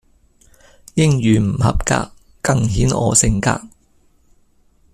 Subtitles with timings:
[0.95, 2.11] 英語唔合格
[2.41, 3.61] 更顯我性格